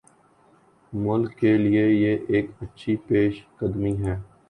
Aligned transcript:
ملک 0.93 1.31
کیلئے 1.39 1.85
یہ 2.01 2.13
ایک 2.31 2.45
اچھی 2.63 2.93
پیش 3.07 3.33
قدمی 3.57 3.93
ہے۔ 4.03 4.15